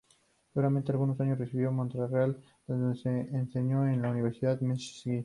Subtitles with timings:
[0.55, 2.99] Durante algunos años residió en Montreal, donde
[3.37, 5.19] enseñó en la Universidad McGill.